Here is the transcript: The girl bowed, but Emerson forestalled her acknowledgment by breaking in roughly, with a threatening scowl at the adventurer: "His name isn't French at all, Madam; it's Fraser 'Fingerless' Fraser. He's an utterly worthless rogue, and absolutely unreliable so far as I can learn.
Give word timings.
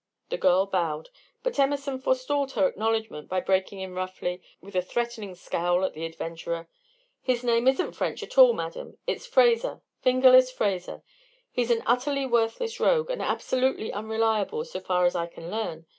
The 0.29 0.37
girl 0.39 0.65
bowed, 0.65 1.09
but 1.43 1.59
Emerson 1.59 1.99
forestalled 1.99 2.53
her 2.53 2.67
acknowledgment 2.67 3.29
by 3.29 3.39
breaking 3.39 3.81
in 3.81 3.93
roughly, 3.93 4.41
with 4.59 4.75
a 4.75 4.81
threatening 4.81 5.35
scowl 5.35 5.85
at 5.85 5.93
the 5.93 6.07
adventurer: 6.07 6.67
"His 7.21 7.43
name 7.43 7.67
isn't 7.67 7.91
French 7.93 8.23
at 8.23 8.35
all, 8.35 8.53
Madam; 8.53 8.97
it's 9.05 9.27
Fraser 9.27 9.83
'Fingerless' 10.01 10.51
Fraser. 10.51 11.03
He's 11.51 11.69
an 11.69 11.83
utterly 11.85 12.25
worthless 12.25 12.79
rogue, 12.79 13.11
and 13.11 13.21
absolutely 13.21 13.93
unreliable 13.93 14.65
so 14.65 14.79
far 14.79 15.05
as 15.05 15.15
I 15.15 15.27
can 15.27 15.51
learn. 15.51 15.85